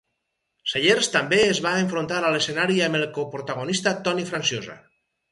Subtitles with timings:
[0.69, 4.79] Sellers també es va enfrontar a l"escenari amb el coprotagonista Tony Franciosa.